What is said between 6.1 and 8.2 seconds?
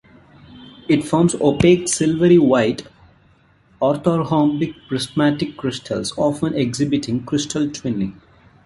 often exhibiting crystal twinning.